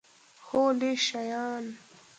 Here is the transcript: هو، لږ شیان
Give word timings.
هو، 0.47 0.61
لږ 0.79 0.97
شیان 1.07 1.65